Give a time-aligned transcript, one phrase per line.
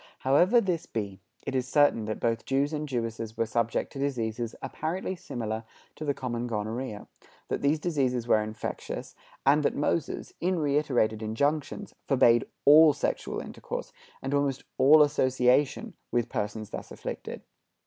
[0.21, 4.55] However this be, it is certain that both Jews and Jewesses were subject to diseases
[4.63, 5.63] apparently similar
[5.95, 7.05] to the common gonorrhoea;
[7.49, 9.13] that these diseases were infectious;
[9.45, 13.93] and that Moses, in reiterated injunctions, forbade all sexual intercourse,
[14.23, 17.43] and almost all association, with persons thus afflicted.